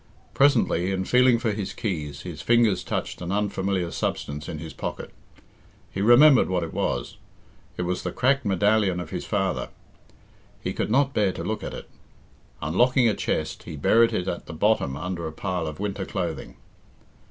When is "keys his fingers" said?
1.73-2.83